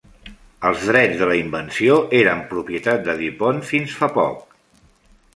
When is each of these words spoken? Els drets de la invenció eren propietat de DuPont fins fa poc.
Els 0.67 0.85
drets 0.91 1.17
de 1.17 1.25
la 1.31 1.35
invenció 1.39 1.97
eren 2.19 2.41
propietat 2.53 3.03
de 3.09 3.15
DuPont 3.19 3.61
fins 3.73 3.93
fa 3.99 4.09
poc. 4.17 4.57